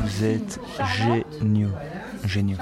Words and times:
Vous 0.00 0.24
êtes 0.24 0.60
géniaux. 0.96 1.68
Géniaux. 2.24 2.56